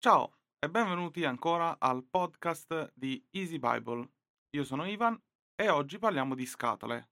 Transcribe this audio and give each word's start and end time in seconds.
Ciao 0.00 0.38
e 0.60 0.70
benvenuti 0.70 1.24
ancora 1.24 1.80
al 1.80 2.04
podcast 2.04 2.92
di 2.94 3.20
Easy 3.32 3.58
Bible. 3.58 4.08
Io 4.50 4.62
sono 4.62 4.86
Ivan 4.86 5.20
e 5.56 5.68
oggi 5.70 5.98
parliamo 5.98 6.36
di 6.36 6.46
scatole. 6.46 7.10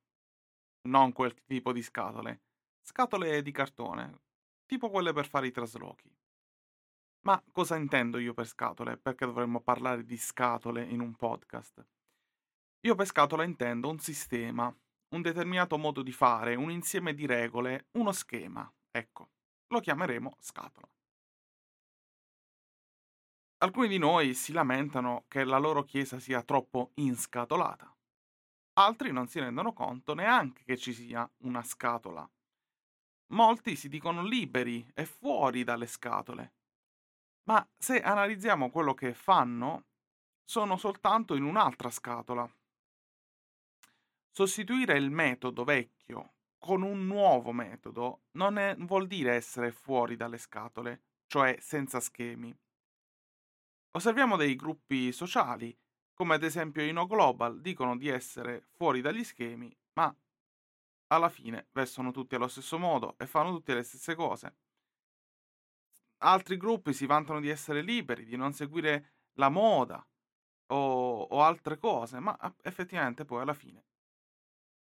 Non 0.82 1.10
quel 1.10 1.34
tipo 1.42 1.72
di 1.72 1.82
scatole, 1.82 2.42
scatole 2.80 3.42
di 3.42 3.50
cartone, 3.50 4.20
tipo 4.66 4.88
quelle 4.88 5.12
per 5.12 5.26
fare 5.26 5.48
i 5.48 5.50
traslochi. 5.50 6.08
Ma 7.22 7.42
cosa 7.50 7.74
intendo 7.74 8.18
io 8.18 8.34
per 8.34 8.46
scatole? 8.46 8.96
Perché 8.96 9.26
dovremmo 9.26 9.60
parlare 9.60 10.04
di 10.04 10.16
scatole 10.16 10.84
in 10.84 11.00
un 11.00 11.16
podcast? 11.16 11.84
Io 12.86 12.94
per 12.94 13.06
scatola 13.06 13.42
intendo 13.42 13.88
un 13.88 13.98
sistema, 13.98 14.72
un 15.08 15.22
determinato 15.22 15.76
modo 15.76 16.02
di 16.02 16.12
fare, 16.12 16.54
un 16.54 16.70
insieme 16.70 17.14
di 17.14 17.26
regole, 17.26 17.88
uno 17.98 18.12
schema. 18.12 18.72
Ecco, 18.92 19.30
lo 19.72 19.80
chiameremo 19.80 20.36
scatola. 20.38 20.88
Alcuni 23.58 23.88
di 23.88 23.96
noi 23.96 24.34
si 24.34 24.52
lamentano 24.52 25.24
che 25.28 25.42
la 25.42 25.56
loro 25.56 25.82
chiesa 25.82 26.18
sia 26.18 26.42
troppo 26.42 26.90
inscatolata. 26.96 27.90
Altri 28.74 29.12
non 29.12 29.28
si 29.28 29.38
rendono 29.40 29.72
conto 29.72 30.12
neanche 30.12 30.62
che 30.62 30.76
ci 30.76 30.92
sia 30.92 31.28
una 31.38 31.62
scatola. 31.62 32.28
Molti 33.28 33.74
si 33.74 33.88
dicono 33.88 34.22
liberi 34.22 34.86
e 34.92 35.06
fuori 35.06 35.64
dalle 35.64 35.86
scatole. 35.86 36.52
Ma 37.44 37.66
se 37.78 38.02
analizziamo 38.02 38.70
quello 38.70 38.92
che 38.92 39.14
fanno, 39.14 39.86
sono 40.44 40.76
soltanto 40.76 41.34
in 41.34 41.44
un'altra 41.44 41.90
scatola. 41.90 42.46
Sostituire 44.30 44.98
il 44.98 45.10
metodo 45.10 45.64
vecchio 45.64 46.34
con 46.58 46.82
un 46.82 47.06
nuovo 47.06 47.52
metodo 47.52 48.24
non 48.32 48.58
è, 48.58 48.74
vuol 48.76 49.06
dire 49.06 49.34
essere 49.34 49.72
fuori 49.72 50.14
dalle 50.14 50.36
scatole, 50.36 51.04
cioè 51.26 51.56
senza 51.58 52.00
schemi. 52.00 52.54
Osserviamo 53.92 54.36
dei 54.36 54.56
gruppi 54.56 55.12
sociali, 55.12 55.76
come 56.12 56.34
ad 56.34 56.42
esempio 56.42 56.82
i 56.82 56.92
No 56.92 57.06
Global, 57.06 57.60
dicono 57.60 57.96
di 57.96 58.08
essere 58.08 58.66
fuori 58.72 59.00
dagli 59.00 59.24
schemi, 59.24 59.74
ma 59.94 60.14
alla 61.08 61.28
fine 61.28 61.68
vestono 61.72 62.10
tutti 62.10 62.34
allo 62.34 62.48
stesso 62.48 62.78
modo 62.78 63.14
e 63.18 63.26
fanno 63.26 63.50
tutte 63.50 63.74
le 63.74 63.82
stesse 63.82 64.14
cose. 64.14 64.56
Altri 66.18 66.56
gruppi 66.56 66.92
si 66.92 67.06
vantano 67.06 67.40
di 67.40 67.48
essere 67.48 67.82
liberi, 67.82 68.24
di 68.24 68.36
non 68.36 68.52
seguire 68.52 69.12
la 69.34 69.48
moda 69.48 70.04
o, 70.68 71.22
o 71.22 71.42
altre 71.42 71.78
cose, 71.78 72.18
ma 72.18 72.36
effettivamente 72.62 73.24
poi 73.24 73.42
alla 73.42 73.54
fine, 73.54 73.84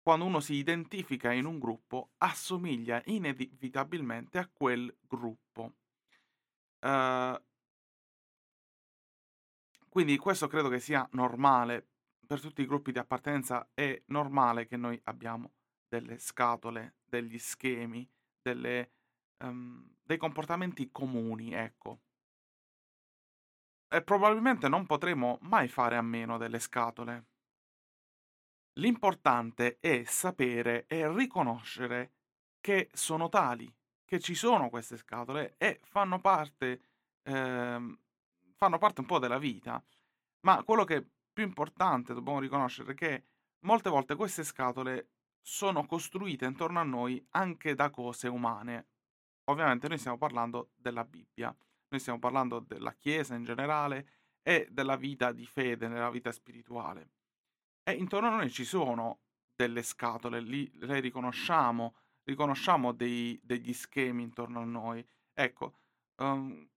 quando 0.03 0.25
uno 0.25 0.41
si 0.41 0.55
identifica 0.55 1.31
in 1.33 1.45
un 1.45 1.59
gruppo, 1.59 2.11
assomiglia 2.19 3.03
inevitabilmente 3.07 4.39
a 4.39 4.49
quel 4.53 4.95
gruppo. 5.01 5.75
Uh, 6.81 7.39
quindi 9.91 10.17
questo 10.19 10.47
credo 10.47 10.69
che 10.69 10.79
sia 10.79 11.07
normale 11.13 11.85
per 12.25 12.41
tutti 12.41 12.63
i 12.63 12.67
gruppi 12.67 12.93
di 12.93 13.01
appartenenza, 13.01 13.71
è 13.75 14.03
normale 14.07 14.69
che 14.69 14.77
noi 14.77 14.99
abbiamo 15.05 15.55
delle 15.89 16.21
scatole, 16.21 16.99
degli 17.05 17.37
schemi, 17.41 18.09
delle, 18.41 18.93
um, 19.39 19.97
dei 20.01 20.17
comportamenti 20.17 20.91
comuni, 20.93 21.53
ecco. 21.53 22.03
E 23.89 24.01
probabilmente 24.03 24.69
non 24.69 24.87
potremo 24.87 25.39
mai 25.41 25.67
fare 25.67 25.97
a 25.97 26.03
meno 26.03 26.39
delle 26.39 26.61
scatole. 26.61 27.27
L'importante 28.75 29.79
è 29.81 30.05
sapere 30.05 30.87
e 30.87 31.13
riconoscere 31.13 32.13
che 32.61 32.91
sono 32.93 33.29
tali, 33.29 33.75
che 34.05 34.21
ci 34.21 34.37
sono 34.37 34.71
queste 34.71 34.97
scatole 34.97 35.57
e 35.59 35.81
fanno 35.83 36.21
parte 36.21 36.81
ehm, 37.25 37.99
fanno 38.61 38.77
parte 38.77 39.01
un 39.01 39.07
po' 39.07 39.19
della 39.19 39.39
vita, 39.39 39.83
ma 40.41 40.63
quello 40.65 40.85
che 40.85 40.97
è 40.97 41.05
più 41.33 41.45
importante 41.45 42.13
dobbiamo 42.13 42.41
riconoscere 42.41 42.93
è 42.93 42.95
che 42.95 43.25
molte 43.61 43.89
volte 43.89 44.15
queste 44.15 44.45
scatole 44.45 45.13
sono 45.41 45.87
costruite 45.87 46.45
intorno 46.45 46.79
a 46.79 46.83
noi 46.83 47.25
anche 47.31 47.75
da 47.75 47.89
cose 47.89 48.29
umane. 48.29 48.89
Ovviamente 49.45 49.89
noi 49.89 49.97
stiamo 49.97 50.19
parlando 50.19 50.73
della 50.77 51.05
Bibbia, 51.05 51.57
noi 51.89 52.01
stiamo 52.01 52.19
parlando 52.19 52.61
della 52.61 52.93
Chiesa 52.93 53.35
in 53.35 53.45
generale 53.45 54.09
e 54.43 54.69
della 54.71 54.97
vita 54.97 55.33
di 55.33 55.47
fede, 55.47 55.89
nella 55.89 56.11
vita 56.11 56.31
spirituale. 56.31 57.13
E 57.83 57.93
intorno 57.93 58.29
a 58.29 58.37
noi 58.37 58.51
ci 58.51 58.65
sono 58.65 59.21
delle 59.57 59.83
scatole, 59.83 60.39
lì 60.39 60.71
le 60.81 61.01
riconosciamo, 61.01 61.95
riconosciamo 62.25 62.93
dei, 62.93 63.41
degli 63.43 63.73
schemi 63.73 64.23
intorno 64.23 64.61
a 64.61 64.65
noi. 64.65 65.07
Ecco, 65.33 65.79
um, 66.17 66.69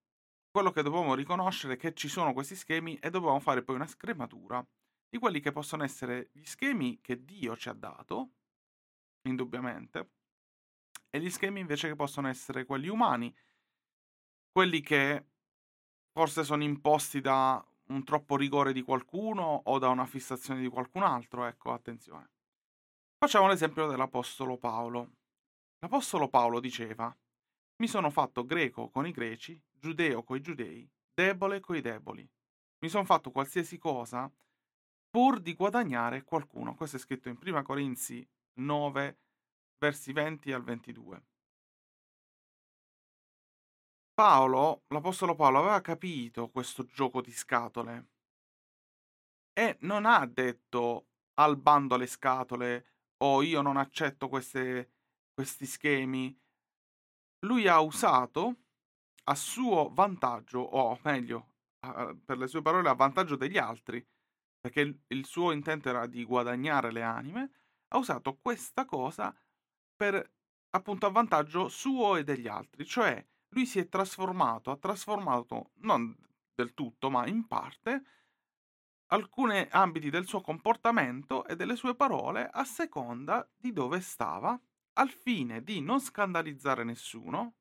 quello 0.53 0.69
che 0.69 0.84
dobbiamo 0.84 1.16
riconoscere 1.16 1.74
è 1.74 1.78
che 1.78 1.96
ci 1.96 2.08
sono 2.08 2.31
questi 2.31 2.56
schemi 2.56 2.96
e 2.97 3.09
dobbiamo 3.09 3.40
fare 3.40 3.64
poi 3.64 3.74
una 3.74 3.88
scrematura 3.88 4.64
di 5.09 5.18
quelli 5.18 5.40
che 5.40 5.52
possono 5.52 5.84
essere 5.84 6.30
gli 6.31 6.44
schemi 6.44 7.02
che 7.02 7.25
Dio 7.25 7.58
ci 7.58 7.69
ha 7.69 7.74
dato, 7.74 8.34
indubbiamente, 9.24 10.12
e 11.09 11.19
gli 11.19 11.31
schemi 11.31 11.59
invece 11.59 11.88
che 11.88 11.96
possono 11.96 12.28
essere 12.28 12.66
quelli 12.66 12.88
umani, 12.88 13.36
quelli 14.52 14.81
che 14.81 15.25
forse 16.12 16.44
sono 16.44 16.62
imposti 16.62 17.20
da 17.20 17.66
un 17.88 18.03
troppo 18.03 18.38
rigore 18.38 18.74
di 18.74 18.84
qualcuno 18.84 19.62
o 19.64 19.80
da 19.80 19.90
una 19.90 20.06
fissazione 20.06 20.62
di 20.62 20.70
qualcun 20.70 21.02
altro, 21.02 21.46
ecco, 21.46 21.74
attenzione. 21.74 22.30
Facciamo 23.18 23.47
l'esempio 23.47 23.88
dell'Apostolo 23.88 24.58
Paolo. 24.58 25.14
L'Apostolo 25.80 26.30
Paolo 26.30 26.59
diceva, 26.59 27.12
mi 27.78 27.88
sono 27.88 28.12
fatto 28.12 28.46
greco 28.46 28.90
con 28.90 29.08
i 29.08 29.12
greci, 29.12 29.59
giudeo 29.84 30.24
coi 30.24 30.40
giudei, 30.40 30.90
debole 31.14 31.60
coi 31.60 31.82
deboli. 31.82 32.26
Mi 32.80 32.88
sono 32.88 33.04
fatto 33.04 33.32
qualsiasi 33.32 33.78
cosa 33.78 34.32
pur 35.10 35.42
di 35.42 35.54
guadagnare 35.56 36.24
qualcuno. 36.24 36.74
Questo 36.74 36.96
è 36.96 37.00
scritto 37.00 37.28
in 37.28 37.38
1 37.42 37.62
Corinzi 37.64 38.26
9, 38.60 39.20
versi 39.78 40.14
20 40.14 40.54
al 40.54 40.64
22. 40.64 41.24
Paolo, 44.14 44.84
l'Apostolo 44.88 45.36
Paolo, 45.36 45.60
aveva 45.60 45.82
capito 45.82 46.50
questo 46.50 46.86
gioco 46.86 47.22
di 47.22 47.32
scatole 47.32 48.08
e 49.52 49.78
non 49.82 50.06
ha 50.06 50.26
detto 50.26 51.08
al 51.36 51.58
bando 51.58 51.98
le 51.98 52.08
scatole 52.08 52.86
o 53.18 53.36
oh, 53.36 53.42
io 53.42 53.62
non 53.62 53.76
accetto 53.76 54.30
queste, 54.30 54.92
questi 55.34 55.66
schemi. 55.66 56.36
Lui 57.46 57.68
ha 57.68 57.82
usato 57.82 58.62
a 59.25 59.35
suo 59.35 59.89
vantaggio, 59.94 60.59
o 60.59 61.00
meglio, 61.03 61.47
a, 61.79 62.16
per 62.23 62.38
le 62.38 62.47
sue 62.47 62.61
parole, 62.61 62.89
a 62.89 62.94
vantaggio 62.94 63.35
degli 63.35 63.57
altri, 63.57 64.06
perché 64.59 64.81
il, 64.81 64.97
il 65.07 65.25
suo 65.25 65.51
intento 65.51 65.89
era 65.89 66.06
di 66.06 66.23
guadagnare 66.23 66.91
le 66.91 67.03
anime, 67.03 67.51
ha 67.89 67.97
usato 67.97 68.38
questa 68.41 68.85
cosa 68.85 69.35
per 69.95 70.31
appunto 70.72 71.06
a 71.06 71.11
vantaggio 71.11 71.69
suo 71.69 72.16
e 72.16 72.23
degli 72.23 72.47
altri, 72.47 72.85
cioè 72.85 73.23
lui 73.50 73.66
si 73.66 73.79
è 73.79 73.88
trasformato, 73.88 74.72
ha 74.72 74.78
trasformato 74.78 75.72
non 75.81 76.16
del 76.55 76.73
tutto, 76.73 77.09
ma 77.09 77.28
in 77.28 77.47
parte 77.47 78.03
alcuni 79.07 79.67
ambiti 79.69 80.09
del 80.09 80.25
suo 80.25 80.41
comportamento 80.41 81.45
e 81.45 81.55
delle 81.55 81.75
sue 81.75 81.95
parole 81.95 82.50
a 82.51 82.63
seconda 82.63 83.47
di 83.55 83.72
dove 83.72 84.00
stava, 84.01 84.59
al 84.94 85.09
fine 85.09 85.63
di 85.63 85.81
non 85.81 86.00
scandalizzare 86.00 86.84
nessuno, 86.84 87.57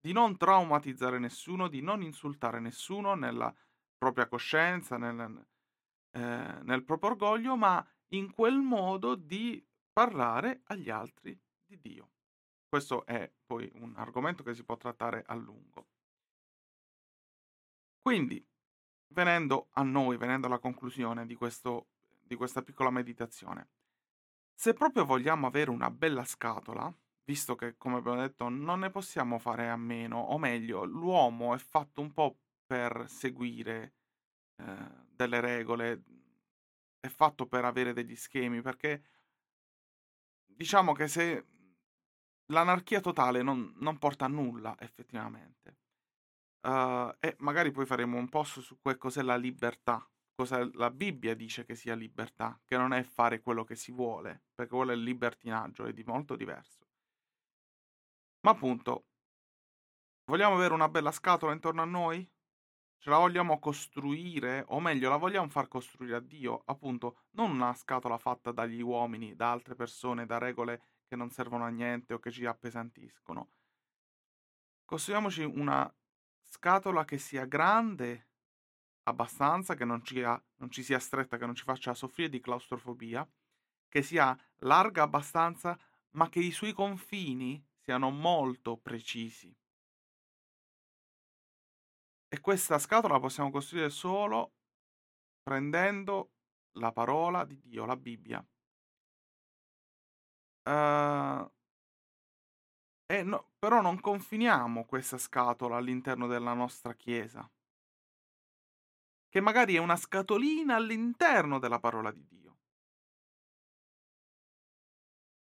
di 0.00 0.12
non 0.12 0.36
traumatizzare 0.36 1.18
nessuno, 1.18 1.68
di 1.68 1.80
non 1.80 2.02
insultare 2.02 2.60
nessuno 2.60 3.14
nella 3.14 3.54
propria 3.96 4.26
coscienza, 4.28 4.96
nel, 4.96 5.46
eh, 6.10 6.58
nel 6.62 6.84
proprio 6.84 7.10
orgoglio, 7.10 7.56
ma 7.56 7.84
in 8.10 8.32
quel 8.32 8.58
modo 8.58 9.14
di 9.14 9.64
parlare 9.92 10.60
agli 10.64 10.90
altri 10.90 11.38
di 11.64 11.78
Dio. 11.80 12.10
Questo 12.68 13.06
è 13.06 13.30
poi 13.46 13.70
un 13.74 13.94
argomento 13.96 14.42
che 14.42 14.54
si 14.54 14.64
può 14.64 14.76
trattare 14.76 15.24
a 15.26 15.34
lungo. 15.34 15.86
Quindi, 18.02 18.44
venendo 19.08 19.68
a 19.72 19.82
noi, 19.82 20.16
venendo 20.16 20.46
alla 20.46 20.58
conclusione 20.58 21.26
di, 21.26 21.34
questo, 21.34 21.88
di 22.22 22.36
questa 22.36 22.62
piccola 22.62 22.90
meditazione, 22.90 23.68
se 24.54 24.74
proprio 24.74 25.04
vogliamo 25.04 25.46
avere 25.46 25.70
una 25.70 25.90
bella 25.90 26.24
scatola, 26.24 26.92
visto 27.26 27.56
che, 27.56 27.76
come 27.76 27.96
abbiamo 27.96 28.20
detto, 28.20 28.48
non 28.48 28.80
ne 28.80 28.90
possiamo 28.90 29.38
fare 29.38 29.68
a 29.68 29.76
meno, 29.76 30.18
o 30.18 30.38
meglio, 30.38 30.84
l'uomo 30.84 31.54
è 31.54 31.58
fatto 31.58 32.00
un 32.00 32.12
po' 32.12 32.38
per 32.64 33.06
seguire 33.08 33.94
eh, 34.56 35.04
delle 35.10 35.40
regole, 35.40 36.02
è 37.00 37.08
fatto 37.08 37.46
per 37.46 37.64
avere 37.64 37.92
degli 37.92 38.14
schemi, 38.14 38.62
perché 38.62 39.02
diciamo 40.46 40.92
che 40.92 41.08
se 41.08 41.46
l'anarchia 42.46 43.00
totale 43.00 43.42
non, 43.42 43.74
non 43.76 43.98
porta 43.98 44.26
a 44.26 44.28
nulla, 44.28 44.76
effettivamente. 44.78 45.78
Uh, 46.66 47.14
e 47.20 47.36
magari 47.38 47.70
poi 47.70 47.86
faremo 47.86 48.16
un 48.18 48.28
post 48.28 48.60
su 48.60 48.78
che 48.80 48.96
cos'è 48.96 49.22
la 49.22 49.36
libertà, 49.36 50.08
cosa 50.34 50.68
la 50.74 50.90
Bibbia 50.90 51.34
dice 51.34 51.64
che 51.64 51.74
sia 51.76 51.94
libertà, 51.94 52.60
che 52.64 52.76
non 52.76 52.92
è 52.92 53.02
fare 53.02 53.40
quello 53.40 53.64
che 53.64 53.76
si 53.76 53.92
vuole, 53.92 54.42
perché 54.54 54.74
quello 54.74 54.92
è 54.92 54.94
il 54.94 55.02
libertinaggio, 55.02 55.84
è 55.84 55.92
di 55.92 56.02
molto 56.04 56.34
diverso. 56.34 56.86
Ma 58.40 58.50
appunto, 58.50 59.06
vogliamo 60.24 60.54
avere 60.54 60.74
una 60.74 60.88
bella 60.88 61.10
scatola 61.10 61.52
intorno 61.52 61.82
a 61.82 61.86
noi? 61.86 62.28
ce 62.98 63.10
la 63.10 63.18
vogliamo 63.18 63.58
costruire, 63.58 64.64
o 64.68 64.80
meglio, 64.80 65.08
la 65.08 65.16
vogliamo 65.16 65.48
far 65.48 65.68
costruire 65.68 66.16
a 66.16 66.20
Dio, 66.20 66.62
appunto, 66.66 67.18
non 67.32 67.52
una 67.52 67.72
scatola 67.74 68.18
fatta 68.18 68.52
dagli 68.52 68.80
uomini, 68.80 69.36
da 69.36 69.52
altre 69.52 69.76
persone, 69.76 70.26
da 70.26 70.38
regole 70.38 70.82
che 71.06 71.14
non 71.14 71.30
servono 71.30 71.64
a 71.64 71.68
niente 71.68 72.14
o 72.14 72.18
che 72.18 72.30
ci 72.30 72.44
appesantiscono. 72.46 73.50
Costruiamoci 74.84 75.44
una 75.44 75.92
scatola 76.42 77.04
che 77.04 77.18
sia 77.18 77.44
grande 77.44 78.28
abbastanza, 79.04 79.74
che 79.74 79.84
non 79.84 80.02
ci, 80.02 80.22
ha, 80.22 80.42
non 80.56 80.70
ci 80.70 80.82
sia 80.82 80.98
stretta, 80.98 81.36
che 81.36 81.46
non 81.46 81.54
ci 81.54 81.62
faccia 81.62 81.94
soffrire 81.94 82.28
di 82.28 82.40
claustrofobia, 82.40 83.24
che 83.88 84.02
sia 84.02 84.36
larga 84.60 85.02
abbastanza, 85.02 85.78
ma 86.12 86.28
che 86.28 86.40
i 86.40 86.50
suoi 86.50 86.72
confini 86.72 87.64
siano 87.86 88.10
molto 88.10 88.76
precisi. 88.76 89.56
E 92.28 92.40
questa 92.40 92.80
scatola 92.80 93.14
la 93.14 93.20
possiamo 93.20 93.52
costruire 93.52 93.90
solo 93.90 94.54
prendendo 95.40 96.32
la 96.78 96.90
parola 96.90 97.44
di 97.44 97.60
Dio, 97.60 97.84
la 97.84 97.96
Bibbia. 97.96 98.44
Uh, 100.64 101.48
no, 103.22 103.52
però 103.56 103.80
non 103.80 104.00
confiniamo 104.00 104.84
questa 104.84 105.16
scatola 105.16 105.76
all'interno 105.76 106.26
della 106.26 106.54
nostra 106.54 106.92
chiesa, 106.92 107.48
che 109.28 109.40
magari 109.40 109.76
è 109.76 109.78
una 109.78 109.94
scatolina 109.94 110.74
all'interno 110.74 111.60
della 111.60 111.78
parola 111.78 112.10
di 112.10 112.26
Dio. 112.26 112.56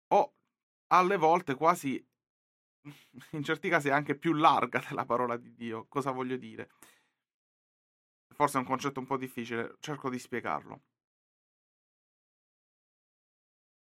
O 0.09 0.35
alle 0.87 1.15
volte 1.15 1.55
quasi 1.55 2.05
in 3.31 3.43
certi 3.43 3.69
casi 3.69 3.89
è 3.89 3.91
anche 3.91 4.17
più 4.17 4.33
larga 4.33 4.79
della 4.87 5.05
parola 5.05 5.37
di 5.37 5.53
Dio. 5.53 5.85
Cosa 5.87 6.11
voglio 6.11 6.37
dire? 6.37 6.69
Forse 8.33 8.57
è 8.57 8.61
un 8.61 8.67
concetto 8.67 8.99
un 8.99 9.05
po' 9.05 9.17
difficile, 9.17 9.75
cerco 9.79 10.09
di 10.09 10.17
spiegarlo. 10.17 10.81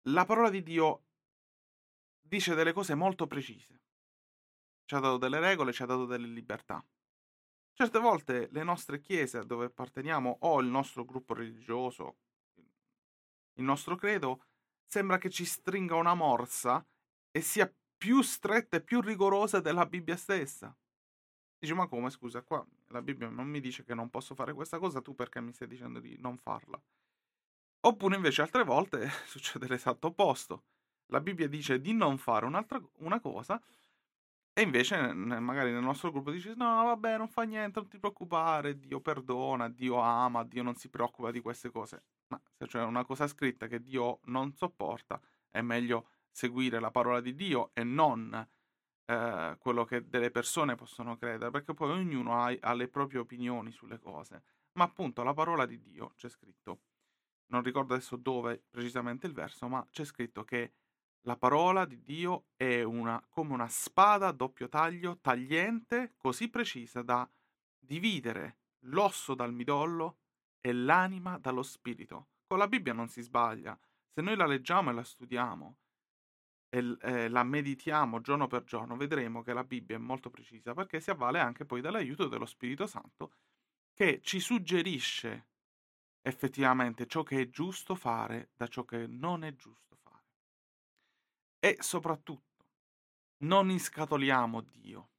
La 0.06 0.25
parola 0.25 0.50
di 0.50 0.62
Dio 0.62 1.05
dice 2.21 2.55
delle 2.55 2.73
cose 2.73 2.94
molto 2.94 3.27
precise. 3.27 3.81
Ci 4.85 4.94
ha 4.97 4.99
dato 4.99 5.17
delle 5.17 5.39
regole, 5.39 5.73
ci 5.73 5.83
ha 5.83 5.87
dato 5.87 6.06
delle 6.06 6.27
libertà. 6.27 6.85
Certe 7.73 7.99
volte 8.00 8.49
le 8.50 8.65
nostre 8.65 9.00
chiese 9.00 9.47
dove 9.47 9.67
apparteniamo 9.67 10.39
o 10.41 10.61
il 10.61 10.67
nostro 10.67 11.05
gruppo 11.05 11.35
religioso, 11.35 12.17
il 13.55 13.65
nostro 13.65 13.97
credo, 13.97 14.44
sembra 14.85 15.19
che 15.19 15.31
ci 15.31 15.44
stringa 15.44 15.94
una 15.94 16.15
morsa 16.15 16.85
e 17.31 17.41
sia 17.41 17.73
più 18.03 18.21
stretta 18.21 18.79
e 18.79 18.81
più 18.81 19.01
rigorosa 19.01 19.61
della 19.61 19.87
Bibbia 19.87 20.17
stessa. 20.17 20.77
Dici, 21.57 21.73
ma 21.73 21.87
come 21.87 22.11
scusa, 22.11 22.43
qua 22.43 22.67
la 22.89 23.01
Bibbia 23.01 23.29
non 23.29 23.47
mi 23.47 23.61
dice 23.61 23.85
che 23.85 23.95
non 23.95 24.11
posso 24.11 24.35
fare 24.35 24.53
questa 24.53 24.81
cosa, 24.81 25.01
tu 25.01 25.15
perché 25.15 25.41
mi 25.41 25.53
stai 25.53 25.69
dicendo 25.69 26.01
di 26.01 26.17
non 26.19 26.37
farla? 26.37 26.83
Oppure 27.85 28.17
invece 28.17 28.43
altre 28.43 28.65
volte 28.65 29.09
succede 29.25 29.69
l'esatto 29.69 30.09
opposto. 30.09 30.65
La 31.13 31.21
Bibbia 31.21 31.47
dice 31.47 31.81
di 31.81 31.93
non 31.93 32.19
fare 32.19 32.45
una 32.45 33.21
cosa 33.21 33.63
e 34.53 34.63
invece 34.63 35.13
magari 35.13 35.71
nel 35.71 35.85
nostro 35.85 36.11
gruppo 36.11 36.33
dice 36.33 36.55
no 36.57 36.83
vabbè 36.87 37.19
non 37.19 37.29
fa 37.29 37.43
niente, 37.45 37.79
non 37.79 37.89
ti 37.89 38.01
preoccupare, 38.01 38.81
Dio 38.81 39.01
perdona, 39.01 39.69
Dio 39.69 40.01
ama, 40.01 40.43
Dio 40.43 40.65
non 40.65 40.75
si 40.75 40.89
preoccupa 40.89 41.31
di 41.31 41.41
queste 41.41 41.71
cose. 41.71 42.03
Ma 42.27 42.41
se 42.59 42.67
c'è 42.67 42.83
una 42.83 43.05
cosa 43.05 43.29
scritta 43.29 43.69
che 43.69 43.81
Dio 43.81 44.19
non 44.25 44.53
sopporta, 44.55 45.21
è 45.53 45.61
meglio 45.61 46.09
seguire 46.32 46.81
la 46.81 46.90
parola 46.90 47.20
di 47.20 47.34
Dio 47.34 47.70
e 47.75 47.84
non 47.84 48.49
eh, 49.05 49.56
quello 49.58 49.84
che 49.84 50.08
delle 50.08 50.31
persone 50.31 50.75
possono 50.75 51.17
credere, 51.17 51.50
perché 51.50 51.75
poi 51.75 51.90
ognuno 51.90 52.43
ha, 52.43 52.56
ha 52.58 52.73
le 52.73 52.88
proprie 52.88 53.20
opinioni 53.20 53.70
sulle 53.70 53.99
cose. 53.99 54.43
Ma 54.73 54.84
appunto 54.84 55.23
la 55.23 55.34
parola 55.34 55.67
di 55.67 55.81
Dio 55.81 56.12
c'è 56.17 56.29
scritto, 56.29 56.81
non 57.46 57.62
ricordo 57.62 57.94
adesso 57.94 58.17
dove 58.17 58.64
precisamente 58.70 59.26
il 59.26 59.34
verso, 59.34 59.69
ma 59.69 59.87
c'è 59.90 60.05
scritto 60.05 60.44
che 60.44 60.73
la 61.26 61.37
parola 61.37 61.84
di 61.84 62.02
Dio 62.02 62.46
è 62.56 62.82
una, 62.82 63.23
come 63.29 63.52
una 63.52 63.69
spada 63.69 64.29
a 64.29 64.32
doppio 64.32 64.69
taglio, 64.69 65.19
tagliente, 65.20 66.14
così 66.17 66.49
precisa 66.49 67.02
da 67.02 67.29
dividere 67.79 68.58
l'osso 68.87 69.34
dal 69.34 69.52
midollo 69.52 70.19
e 70.61 70.73
l'anima 70.73 71.38
dallo 71.38 71.62
spirito. 71.62 72.29
Con 72.46 72.58
la 72.58 72.67
Bibbia 72.67 72.93
non 72.93 73.08
si 73.08 73.20
sbaglia. 73.20 73.79
Se 74.08 74.20
noi 74.20 74.37
la 74.37 74.46
leggiamo 74.46 74.90
e 74.90 74.94
la 74.94 75.05
studiamo, 75.05 75.76
e 76.75 76.97
eh, 77.03 77.29
la 77.29 77.43
meditiamo 77.43 78.23
giorno 78.23 78.47
per 78.47 78.65
giorno, 78.65 78.97
vedremo 78.97 79.43
che 79.43 79.53
la 79.53 79.63
Bibbia 79.63 79.97
è 79.97 79.99
molto 79.99 80.31
precisa 80.31 80.73
perché 80.73 81.01
si 81.01 81.11
avvale 81.11 81.39
anche 81.39 81.67
poi 81.67 81.83
dall'aiuto 81.83 82.29
dello 82.29 82.47
Spirito 82.47 82.87
Santo 82.87 83.35
che 83.93 84.23
ci 84.23 84.41
suggerisce 84.41 85.49
effettivamente 86.23 87.07
ciò 87.07 87.23
che 87.25 87.43
è 87.43 87.51
giusto 87.51 87.95
fare 87.95 88.53
da 88.57 88.69
ciò 88.69 88.87
che 88.87 89.07
non 89.07 89.45
è 89.45 89.55
giusto 89.55 89.97
fare. 89.97 90.25
E 91.59 91.77
soprattutto, 91.81 92.65
non 93.43 93.69
inscatoliamo 93.69 94.63
Dio. 94.63 95.11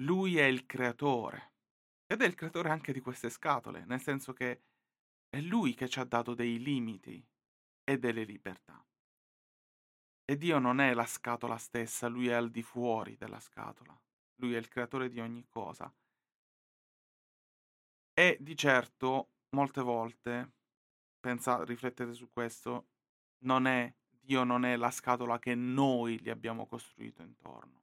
Lui 0.00 0.38
è 0.38 0.44
il 0.44 0.64
creatore 0.64 1.52
ed 2.06 2.22
è 2.22 2.24
il 2.24 2.34
creatore 2.34 2.70
anche 2.70 2.94
di 2.94 3.00
queste 3.00 3.28
scatole, 3.28 3.84
nel 3.84 4.00
senso 4.00 4.32
che 4.32 4.62
è 5.28 5.40
lui 5.42 5.74
che 5.74 5.90
ci 5.90 5.98
ha 5.98 6.04
dato 6.04 6.32
dei 6.32 6.58
limiti 6.58 7.22
e 7.84 7.98
delle 7.98 8.24
libertà. 8.24 8.82
E 10.26 10.38
Dio 10.38 10.58
non 10.58 10.80
è 10.80 10.94
la 10.94 11.04
scatola 11.04 11.58
stessa, 11.58 12.08
lui 12.08 12.28
è 12.28 12.32
al 12.32 12.50
di 12.50 12.62
fuori 12.62 13.14
della 13.16 13.40
scatola. 13.40 13.98
Lui 14.36 14.54
è 14.54 14.58
il 14.58 14.68
creatore 14.68 15.08
di 15.08 15.20
ogni 15.20 15.46
cosa. 15.48 15.92
E 18.14 18.38
di 18.40 18.56
certo, 18.56 19.32
molte 19.50 19.82
volte, 19.82 20.52
pensa, 21.20 21.62
riflettete 21.62 22.14
su 22.14 22.30
questo, 22.30 22.86
non 23.40 23.66
è, 23.66 23.92
Dio 24.08 24.44
non 24.44 24.64
è 24.64 24.76
la 24.76 24.90
scatola 24.90 25.38
che 25.38 25.54
noi 25.54 26.18
gli 26.20 26.30
abbiamo 26.30 26.66
costruito 26.66 27.22
intorno. 27.22 27.82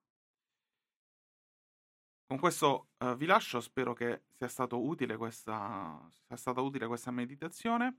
Con 2.25 2.39
questo 2.39 2.87
uh, 2.97 3.15
vi 3.15 3.25
lascio, 3.25 3.59
spero 3.59 3.93
che 3.93 4.23
sia, 4.35 4.67
utile 4.71 5.17
questa, 5.17 6.07
sia 6.09 6.37
stata 6.37 6.61
utile 6.61 6.87
questa 6.87 7.11
meditazione. 7.11 7.97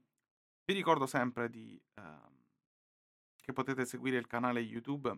Vi 0.64 0.74
ricordo 0.74 1.06
sempre 1.06 1.48
di... 1.48 1.80
Uh, 1.94 2.41
che 3.42 3.52
potete 3.52 3.84
seguire 3.84 4.16
il 4.16 4.26
canale 4.26 4.60
YouTube 4.60 5.14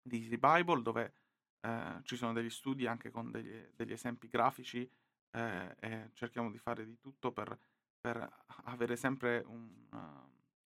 di 0.00 0.18
Easy 0.18 0.36
Bible 0.36 0.82
dove 0.82 1.14
eh, 1.60 2.00
ci 2.02 2.16
sono 2.16 2.32
degli 2.32 2.50
studi 2.50 2.86
anche 2.86 3.10
con 3.10 3.30
degli, 3.30 3.68
degli 3.74 3.92
esempi 3.92 4.28
grafici 4.28 4.88
eh, 5.30 5.76
e 5.80 6.10
cerchiamo 6.12 6.50
di 6.50 6.58
fare 6.58 6.84
di 6.84 6.98
tutto 6.98 7.32
per, 7.32 7.58
per 8.00 8.28
avere 8.64 8.96
sempre 8.96 9.42
un, 9.46 9.88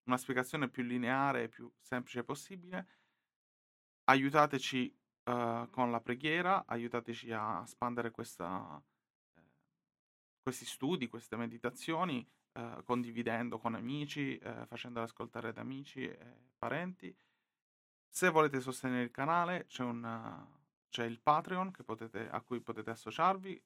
una 0.06 0.18
spiegazione 0.18 0.70
più 0.70 0.84
lineare 0.84 1.44
e 1.44 1.50
più 1.50 1.72
semplice 1.80 2.24
possibile. 2.24 2.88
Aiutateci 4.06 4.94
uh, 5.26 5.70
con 5.70 5.92
la 5.92 6.02
preghiera, 6.02 6.66
aiutateci 6.66 7.32
a 7.32 7.62
espandere 7.64 8.12
questa, 8.12 8.82
eh, 9.38 9.42
questi 10.42 10.66
studi, 10.66 11.08
queste 11.08 11.38
meditazioni 11.38 12.28
eh, 12.54 12.82
condividendo 12.84 13.58
con 13.58 13.76
amici, 13.76 14.38
eh, 14.38 14.66
facendole 14.66 15.06
ascoltare 15.06 15.50
ad 15.50 15.58
amici 15.58 16.04
e 16.04 16.18
parenti. 16.58 17.16
Se 18.08 18.30
volete 18.30 18.60
sostenere 18.60 19.04
il 19.04 19.12
canale 19.12 19.66
c'è, 19.68 19.84
un, 19.84 20.48
c'è 20.90 21.06
il 21.06 21.22
Patreon 21.22 21.72
potete, 21.86 22.30
a 22.30 22.42
cui 22.42 22.60
potete 22.60 22.90
associarvi, 22.90 23.62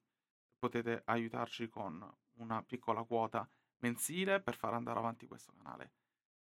potete 0.57 1.01
aiutarci 1.05 1.67
con 1.67 2.07
una 2.33 2.61
piccola 2.63 3.03
quota 3.03 3.47
mensile 3.77 4.39
per 4.39 4.55
far 4.55 4.73
andare 4.73 4.99
avanti 4.99 5.27
questo 5.27 5.51
canale. 5.57 5.91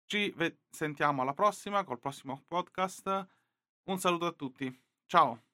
Ci 0.05 0.33
sentiamo 0.69 1.21
alla 1.21 1.33
prossima 1.33 1.83
col 1.83 1.99
prossimo 1.99 2.43
podcast. 2.47 3.27
Un 3.83 3.99
saluto 3.99 4.25
a 4.25 4.31
tutti. 4.31 4.83
Ciao. 5.05 5.46